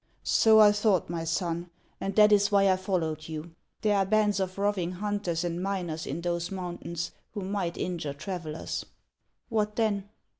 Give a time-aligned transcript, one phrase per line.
[0.41, 1.69] "So I thought, iny son,
[1.99, 3.51] and that is why I followed you.
[3.81, 8.83] There are bands of roving hunters and miners in those mountains who might injure travellers."
[9.49, 10.09] "What then?"